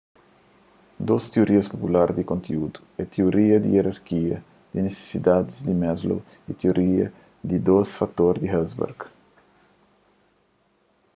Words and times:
dôs 1.09 1.23
tiorias 1.33 1.67
pupular 1.73 2.09
di 2.17 2.23
konteúdu 2.31 2.79
é 3.01 3.03
tioria 3.13 3.57
di 3.61 3.69
ierarkia 3.77 4.37
di 4.71 4.79
nisisidadis 4.85 5.57
di 5.67 5.73
maslow 5.83 6.19
y 6.49 6.51
tioria 6.61 7.05
di 7.49 7.57
dôs 7.67 7.89
fator 7.99 8.33
di 8.39 8.47
hertzberg 8.53 8.99